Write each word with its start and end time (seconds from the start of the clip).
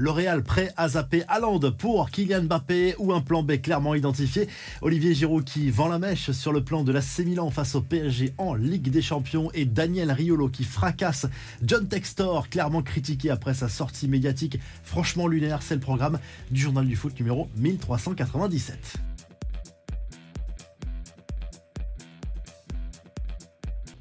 Le 0.00 0.10
Real 0.10 0.42
prêt 0.42 0.72
à 0.78 0.88
zapper 0.88 1.24
Haaland 1.28 1.60
pour 1.76 2.08
Kylian 2.08 2.44
Mbappé 2.44 2.94
ou 2.98 3.12
un 3.12 3.20
plan 3.20 3.42
B 3.42 3.60
clairement 3.60 3.94
identifié. 3.94 4.48
Olivier 4.80 5.12
Giroud 5.12 5.44
qui 5.44 5.70
vend 5.70 5.88
la 5.88 5.98
mèche 5.98 6.30
sur 6.30 6.54
le 6.54 6.64
plan 6.64 6.84
de 6.84 6.90
la 6.90 7.02
face 7.02 7.74
au 7.74 7.82
PSG 7.82 8.32
en 8.38 8.54
Ligue 8.54 8.88
des 8.88 9.02
Champions 9.02 9.50
et 9.52 9.66
Daniel 9.66 10.10
Riolo 10.10 10.48
qui 10.48 10.64
fracasse 10.64 11.26
John 11.62 11.86
Textor 11.86 12.48
clairement 12.48 12.80
critiqué 12.80 13.28
après 13.28 13.52
sa 13.52 13.68
sortie 13.68 14.08
médiatique 14.08 14.58
franchement 14.84 15.26
lunaire. 15.26 15.60
C'est 15.60 15.74
le 15.74 15.80
programme 15.80 16.18
du 16.50 16.62
journal 16.62 16.86
du 16.86 16.96
foot 16.96 17.12
numéro 17.20 17.50
1397. 17.56 19.09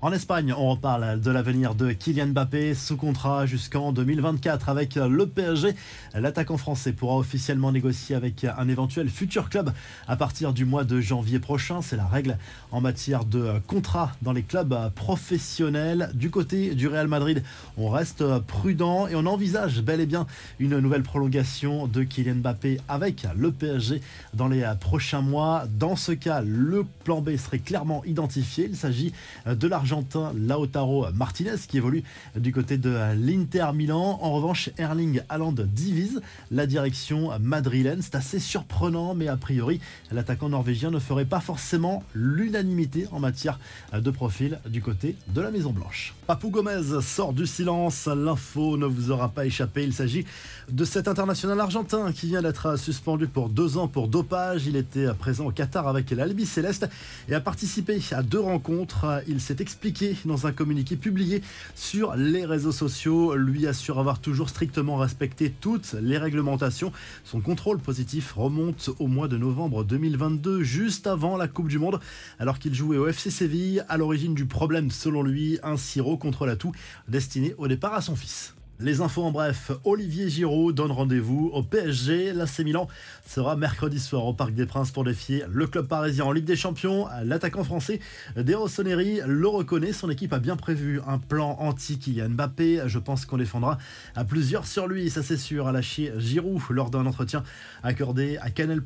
En 0.02 0.14
Espagne, 0.14 0.54
on 0.58 0.70
reparle 0.70 1.20
de 1.20 1.30
l'avenir 1.30 1.76
de 1.76 1.92
Kylian 1.92 2.28
Mbappé 2.28 2.74
sous 2.74 2.96
contrat 2.96 3.46
jusqu'en 3.46 3.92
2024 3.92 4.70
avec 4.70 4.96
le 4.96 5.28
PSG. 5.28 5.76
L'attaquant 6.16 6.56
français 6.56 6.94
pourra 6.94 7.18
officiellement 7.18 7.74
négocier 7.74 8.16
avec 8.16 8.46
un 8.46 8.70
éventuel 8.70 9.10
futur 9.10 9.50
club 9.50 9.74
à 10.08 10.16
partir 10.16 10.54
du 10.54 10.64
mois 10.64 10.86
de 10.86 11.02
janvier 11.02 11.40
prochain. 11.40 11.82
C'est 11.82 11.98
la 11.98 12.06
règle 12.06 12.38
en 12.72 12.80
matière 12.80 13.26
de 13.26 13.60
contrat 13.68 14.14
dans 14.22 14.32
les 14.32 14.44
clubs 14.44 14.74
professionnels. 14.96 16.12
Du 16.14 16.30
côté 16.30 16.76
du 16.76 16.88
Real 16.88 17.10
Madrid, 17.10 17.44
on 17.76 17.90
reste 17.90 18.24
prudent 18.48 19.06
et 19.10 19.16
on 19.16 19.26
envisage 19.26 19.82
bel 19.82 20.00
et 20.00 20.06
bien 20.06 20.28
une 20.60 20.80
nouvelle 20.80 21.04
prolongation 21.04 21.88
de 21.88 22.04
Kylian 22.04 22.36
Mbappé 22.36 22.80
avec 22.88 23.28
le 23.36 23.52
PSG 23.52 24.02
dans 24.34 24.48
les 24.48 24.66
prochains 24.80 25.22
mois. 25.22 25.66
Dans 25.78 25.98
ce 25.98 26.14
cas, 26.14 26.40
le 26.40 26.86
plan 27.04 27.20
B 27.20 27.36
serait 27.36 27.60
clairement 27.60 28.02
identifié. 28.06 28.68
Il 28.70 28.78
s'agit 28.78 29.12
de 29.46 29.68
l'argent 29.68 29.89
l'Argentin 29.90 30.34
Lautaro 30.36 31.08
Martinez 31.14 31.56
qui 31.68 31.78
évolue 31.78 32.04
du 32.36 32.54
côté 32.54 32.78
de 32.78 32.96
l'Inter 33.16 33.70
Milan. 33.74 34.20
En 34.22 34.34
revanche, 34.34 34.70
Erling 34.78 35.22
Haaland 35.30 35.54
divise 35.54 36.22
la 36.52 36.68
direction 36.68 37.32
madrilène. 37.40 38.02
C'est 38.04 38.14
assez 38.14 38.40
surprenant, 38.40 39.16
mais 39.16 39.28
a 39.28 39.36
priori, 39.36 39.80
l'attaquant 40.12 40.50
norvégien 40.50 40.92
ne 40.92 41.00
ferait 41.00 41.26
pas 41.26 41.40
forcément 41.40 42.04
l'unanimité 42.14 43.08
en 43.12 43.20
matière 43.20 43.60
de 43.94 44.12
profil 44.12 44.60
du 44.68 44.84
côté 44.84 45.16
de 45.30 45.42
la 45.42 45.50
Maison 45.50 45.72
Blanche. 45.72 46.14
Papou 46.28 46.52
Gomez 46.52 47.02
sort 47.02 47.34
du 47.34 47.48
silence. 47.48 48.06
L'info 48.08 48.78
ne 48.78 48.86
vous 48.86 49.10
aura 49.10 49.30
pas 49.30 49.48
échappé. 49.48 49.84
Il 49.84 49.94
s'agit 49.94 50.26
de 50.70 50.86
cet 50.86 51.08
international 51.08 51.60
argentin 51.60 52.12
qui 52.12 52.28
vient 52.28 52.44
d'être 52.44 52.78
suspendu 52.78 53.28
pour 53.28 53.50
deux 53.50 53.80
ans 53.80 53.88
pour 53.88 54.08
dopage. 54.08 54.68
Il 54.68 54.76
était 54.76 55.12
présent 55.16 55.48
au 55.48 55.52
Qatar 55.52 55.88
avec 55.88 56.12
l'Albi 56.12 56.46
Céleste 56.46 56.88
et 57.28 57.34
a 57.34 57.42
participé 57.42 58.00
à 58.12 58.22
deux 58.22 58.40
rencontres. 58.40 59.24
Il 59.28 59.42
s'est 59.42 59.56
expliqué 59.60 59.79
expliqué 59.80 60.18
dans 60.26 60.46
un 60.46 60.52
communiqué 60.52 60.98
publié 60.98 61.42
sur 61.74 62.14
les 62.18 62.46
réseaux 62.46 62.74
sociaux. 62.74 63.36
Lui 63.36 63.66
assure 63.66 63.98
avoir 63.98 64.20
toujours 64.20 64.50
strictement 64.50 64.98
respecté 64.98 65.54
toutes 65.62 65.96
les 66.02 66.18
réglementations. 66.18 66.92
Son 67.24 67.40
contrôle 67.40 67.80
positif 67.80 68.34
remonte 68.34 68.90
au 69.00 69.08
mois 69.08 69.30
de 69.30 69.38
novembre 69.38 69.86
2022, 69.86 70.64
juste 70.64 71.08
avant 71.08 71.38
la 71.38 71.48
Coupe 71.48 71.70
du 71.70 71.80
Monde, 71.80 72.02
alors 72.40 72.60
qu'il 72.60 72.76
jouait 72.76 72.98
au 72.98 73.08
FC 73.08 73.32
Séville. 73.32 73.86
À 73.88 73.96
l'origine 73.96 74.34
du 74.34 74.46
problème, 74.46 74.92
selon 74.92 75.24
lui, 75.24 75.60
un 75.64 75.78
sirop 75.78 76.18
contre 76.18 76.46
la 76.46 76.58
toux 76.58 76.74
destiné 77.08 77.56
au 77.58 77.70
départ 77.70 77.94
à 77.94 78.02
son 78.02 78.18
fils. 78.18 78.56
Les 78.82 79.02
infos 79.02 79.24
en 79.24 79.32
bref, 79.32 79.74
Olivier 79.84 80.30
Giraud 80.30 80.72
donne 80.72 80.94
rendez-vous 80.94 81.52
au 81.54 81.64
PSG. 81.64 82.32
L'AC 82.32 82.60
Milan 82.60 82.88
sera 83.28 83.58
mercredi 83.58 84.00
soir 84.00 84.26
au 84.26 84.34
Parc 84.34 84.54
des 84.54 84.66
Princes 84.66 84.92
pour 84.92 85.04
défier 85.04 85.44
le 85.52 85.68
club 85.68 85.86
parisien 85.86 86.24
en 86.24 86.32
Ligue 86.32 86.46
des 86.46 86.56
Champions. 86.56 87.06
L'attaquant 87.26 87.66
français 87.66 88.00
De 88.38 88.54
Rossoneri 88.54 89.20
le 89.28 89.50
reconnaît, 89.50 89.92
son 89.92 90.10
équipe 90.10 90.32
a 90.32 90.40
bien 90.40 90.56
prévu 90.56 91.02
un 91.06 91.18
plan 91.18 91.58
anti-Kylian 91.60 92.30
Mbappé. 92.30 92.84
Je 92.86 93.00
pense 93.00 93.26
qu'on 93.26 93.36
défendra 93.36 93.78
à 94.16 94.24
plusieurs 94.24 94.66
sur 94.66 94.88
lui, 94.88 95.10
ça 95.10 95.24
c'est 95.24 95.36
sûr, 95.36 95.68
a 95.68 95.74
lâché 95.74 96.14
Giroud 96.18 96.62
lors 96.70 96.90
d'un 96.90 97.06
entretien 97.06 97.44
accordé 97.84 98.38
à 98.38 98.50
Canal+. 98.50 98.82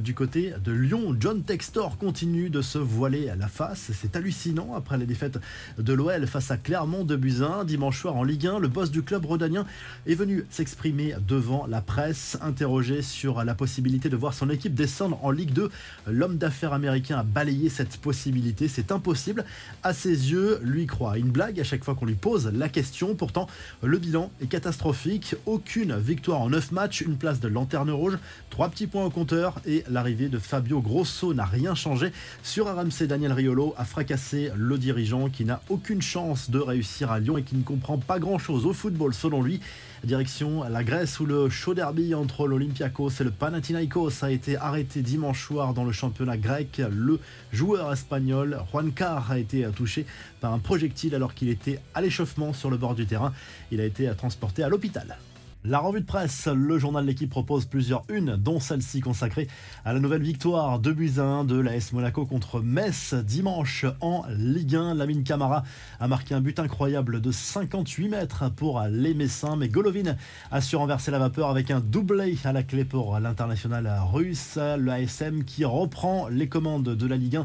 Du 0.00 0.12
côté 0.12 0.52
de 0.62 0.70
Lyon, 0.70 1.16
John 1.18 1.44
Textor 1.44 1.96
continue 1.96 2.50
de 2.50 2.60
se 2.60 2.76
voiler 2.76 3.30
à 3.30 3.36
la 3.36 3.48
face. 3.48 3.90
C'est 3.94 4.16
hallucinant 4.16 4.74
après 4.74 4.98
les 4.98 5.06
défaites 5.06 5.38
de 5.78 5.94
l'OL 5.94 6.26
face 6.26 6.50
à 6.50 6.58
Clermont 6.58 7.04
de 7.04 7.16
Buzyn. 7.16 7.64
Dimanche 7.64 7.98
soir 7.98 8.16
en 8.16 8.22
Ligue 8.22 8.46
1, 8.46 8.58
le 8.58 8.68
boss 8.68 8.90
du 8.90 9.02
club 9.02 9.29
Rodanien 9.30 9.64
est 10.08 10.16
venu 10.16 10.44
s'exprimer 10.50 11.14
devant 11.26 11.68
la 11.68 11.80
presse, 11.80 12.36
interrogé 12.42 13.00
sur 13.00 13.44
la 13.44 13.54
possibilité 13.54 14.08
de 14.08 14.16
voir 14.16 14.34
son 14.34 14.50
équipe 14.50 14.74
descendre 14.74 15.20
en 15.22 15.30
Ligue 15.30 15.52
2. 15.52 15.70
L'homme 16.08 16.36
d'affaires 16.36 16.72
américain 16.72 17.18
a 17.18 17.22
balayé 17.22 17.68
cette 17.68 17.96
possibilité. 17.98 18.66
C'est 18.66 18.90
impossible. 18.90 19.44
À 19.84 19.94
ses 19.94 20.32
yeux, 20.32 20.58
lui 20.64 20.86
croit 20.86 21.16
une 21.16 21.30
blague 21.30 21.60
à 21.60 21.64
chaque 21.64 21.84
fois 21.84 21.94
qu'on 21.94 22.06
lui 22.06 22.16
pose 22.16 22.50
la 22.52 22.68
question. 22.68 23.14
Pourtant, 23.14 23.46
le 23.84 23.98
bilan 23.98 24.32
est 24.42 24.48
catastrophique. 24.48 25.36
Aucune 25.46 25.96
victoire 25.96 26.40
en 26.40 26.50
9 26.50 26.72
matchs, 26.72 27.00
une 27.00 27.16
place 27.16 27.38
de 27.38 27.46
lanterne 27.46 27.92
rouge, 27.92 28.18
trois 28.50 28.68
petits 28.68 28.88
points 28.88 29.04
au 29.04 29.10
compteur 29.10 29.60
et 29.64 29.84
l'arrivée 29.88 30.28
de 30.28 30.40
Fabio 30.40 30.80
Grosso 30.80 31.34
n'a 31.34 31.44
rien 31.44 31.76
changé. 31.76 32.10
Sur 32.42 32.66
RMC, 32.66 33.06
Daniel 33.06 33.32
Riolo 33.32 33.74
a 33.78 33.84
fracassé 33.84 34.50
le 34.56 34.76
dirigeant 34.76 35.28
qui 35.28 35.44
n'a 35.44 35.62
aucune 35.68 36.02
chance 36.02 36.50
de 36.50 36.58
réussir 36.58 37.12
à 37.12 37.20
Lyon 37.20 37.38
et 37.38 37.44
qui 37.44 37.54
ne 37.54 37.62
comprend 37.62 37.98
pas 37.98 38.18
grand-chose 38.18 38.66
au 38.66 38.72
football 38.72 39.14
selon 39.20 39.42
lui. 39.42 39.60
Direction 40.02 40.64
la 40.64 40.82
Grèce 40.82 41.20
où 41.20 41.26
le 41.26 41.50
show 41.50 41.74
derby 41.74 42.14
entre 42.14 42.46
l'Olympiakos 42.46 43.10
et 43.20 43.24
le 43.24 43.30
Panathinaikos 43.30 44.24
a 44.24 44.30
été 44.30 44.56
arrêté 44.56 45.02
dimanche 45.02 45.44
soir 45.44 45.74
dans 45.74 45.84
le 45.84 45.92
championnat 45.92 46.38
grec. 46.38 46.80
Le 46.90 47.20
joueur 47.52 47.92
espagnol 47.92 48.58
Juan 48.72 48.92
Car 48.92 49.30
a 49.30 49.38
été 49.38 49.66
touché 49.76 50.06
par 50.40 50.54
un 50.54 50.58
projectile 50.58 51.14
alors 51.14 51.34
qu'il 51.34 51.50
était 51.50 51.80
à 51.94 52.00
l'échauffement 52.00 52.54
sur 52.54 52.70
le 52.70 52.78
bord 52.78 52.94
du 52.94 53.04
terrain. 53.04 53.34
Il 53.70 53.80
a 53.80 53.84
été 53.84 54.10
transporté 54.16 54.62
à 54.62 54.68
l'hôpital. 54.68 55.18
La 55.62 55.78
revue 55.78 56.00
de 56.00 56.06
presse, 56.06 56.48
le 56.48 56.78
journal 56.78 57.04
de 57.04 57.10
l'équipe 57.10 57.28
propose 57.28 57.66
plusieurs 57.66 58.04
unes, 58.08 58.36
dont 58.36 58.60
celle-ci 58.60 59.00
consacrée 59.00 59.46
à 59.84 59.92
la 59.92 60.00
nouvelle 60.00 60.22
victoire 60.22 60.78
de 60.78 60.90
Buzyn 60.90 61.44
de 61.44 61.60
l'AS 61.60 61.92
Monaco 61.92 62.24
contre 62.24 62.60
Metz 62.60 63.12
dimanche 63.12 63.84
en 64.00 64.24
Ligue 64.30 64.76
1. 64.76 64.94
Lamine 64.94 65.22
Camara 65.22 65.62
a 66.00 66.08
marqué 66.08 66.34
un 66.34 66.40
but 66.40 66.58
incroyable 66.58 67.20
de 67.20 67.30
58 67.30 68.08
mètres 68.08 68.50
pour 68.50 68.80
les 68.88 69.12
Messins, 69.12 69.56
mais 69.56 69.68
Golovin 69.68 70.16
a 70.50 70.62
su 70.62 70.76
renverser 70.76 71.10
la 71.10 71.18
vapeur 71.18 71.50
avec 71.50 71.70
un 71.70 71.80
doublé 71.80 72.38
à 72.44 72.54
la 72.54 72.62
clé 72.62 72.86
pour 72.86 73.20
l'international 73.20 73.86
russe. 74.14 74.56
L'ASM 74.56 75.44
qui 75.44 75.66
reprend 75.66 76.28
les 76.28 76.48
commandes 76.48 76.88
de 76.88 77.06
la 77.06 77.18
Ligue 77.18 77.36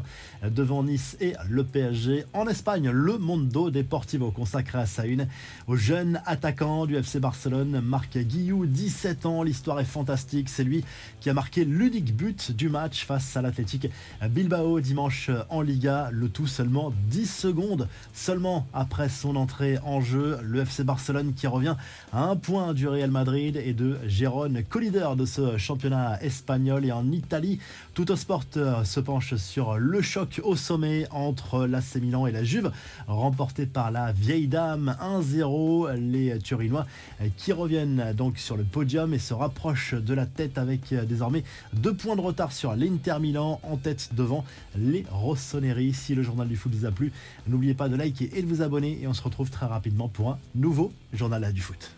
1 0.42 0.50
devant 0.52 0.82
Nice 0.84 1.18
et 1.20 1.34
le 1.50 1.64
PSG. 1.64 2.24
En 2.32 2.46
Espagne, 2.46 2.88
le 2.88 3.18
Mondo 3.18 3.70
Deportivo 3.70 4.30
consacré 4.30 4.78
à 4.78 4.86
sa 4.86 5.04
une 5.04 5.28
au 5.66 5.76
jeune 5.76 6.22
attaquant 6.24 6.86
du 6.86 6.96
FC 6.96 7.20
Barcelone, 7.20 7.82
Guillou, 8.14 8.66
17 8.66 9.26
ans. 9.26 9.42
L'histoire 9.42 9.80
est 9.80 9.84
fantastique. 9.84 10.48
C'est 10.48 10.64
lui 10.64 10.84
qui 11.20 11.30
a 11.30 11.34
marqué 11.34 11.64
l'unique 11.64 12.14
but 12.14 12.52
du 12.52 12.68
match 12.68 13.04
face 13.04 13.36
à 13.36 13.42
l'Athletic 13.42 13.90
Bilbao 14.30 14.80
dimanche 14.80 15.30
en 15.48 15.62
Liga. 15.62 16.10
Le 16.12 16.28
tout 16.28 16.46
seulement 16.46 16.92
10 17.08 17.26
secondes 17.26 17.88
seulement 18.12 18.66
après 18.72 19.08
son 19.08 19.36
entrée 19.36 19.78
en 19.84 20.00
jeu. 20.00 20.38
Le 20.42 20.60
FC 20.60 20.84
Barcelone 20.84 21.32
qui 21.34 21.46
revient 21.46 21.76
à 22.12 22.24
un 22.24 22.36
point 22.36 22.74
du 22.74 22.88
Real 22.88 23.10
Madrid 23.10 23.56
et 23.56 23.72
de 23.72 23.96
Jérôme 24.06 24.62
co-leader 24.68 25.16
de 25.16 25.24
ce 25.24 25.56
championnat 25.56 26.22
espagnol 26.22 26.84
et 26.84 26.92
en 26.92 27.10
Italie. 27.10 27.58
Tout 27.94 28.10
au 28.10 28.16
sport 28.16 28.44
se 28.84 29.00
penche 29.00 29.36
sur 29.36 29.78
le 29.78 30.02
choc 30.02 30.40
au 30.44 30.56
sommet 30.56 31.06
entre 31.10 31.66
l'AC 31.66 31.96
Milan 31.96 32.26
et 32.26 32.32
la 32.32 32.44
Juve, 32.44 32.70
remporté 33.06 33.66
par 33.66 33.90
la 33.90 34.12
vieille 34.12 34.48
dame 34.48 34.96
1-0. 35.00 35.94
Les 35.94 36.38
Turinois 36.38 36.86
qui 37.36 37.52
reviennent 37.52 37.95
donc 38.14 38.38
sur 38.38 38.56
le 38.56 38.64
podium 38.64 39.14
et 39.14 39.18
se 39.18 39.34
rapproche 39.34 39.94
de 39.94 40.14
la 40.14 40.26
tête 40.26 40.58
avec 40.58 40.92
euh, 40.92 41.04
désormais 41.04 41.44
deux 41.72 41.94
points 41.94 42.16
de 42.16 42.20
retard 42.20 42.52
sur 42.52 42.74
l'Inter 42.74 43.16
Milan 43.20 43.60
en 43.62 43.76
tête 43.76 44.10
devant 44.14 44.44
les 44.76 45.04
Rossoneri. 45.10 45.92
Si 45.92 46.14
le 46.14 46.22
journal 46.22 46.48
du 46.48 46.56
foot 46.56 46.74
vous 46.74 46.86
a 46.86 46.90
plu, 46.90 47.12
n'oubliez 47.46 47.74
pas 47.74 47.88
de 47.88 47.96
liker 47.96 48.30
et 48.34 48.42
de 48.42 48.46
vous 48.46 48.62
abonner 48.62 48.98
et 49.00 49.06
on 49.06 49.14
se 49.14 49.22
retrouve 49.22 49.50
très 49.50 49.66
rapidement 49.66 50.08
pour 50.08 50.30
un 50.30 50.38
nouveau 50.54 50.92
journal 51.12 51.52
du 51.52 51.60
foot. 51.60 51.90